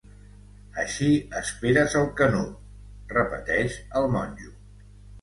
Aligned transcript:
Així 0.83 1.09
esperes 1.41 1.95
el 2.01 2.09
Canut, 2.23 2.59
repeteix 3.15 3.81
el 4.03 4.13
monjo. 4.19 4.55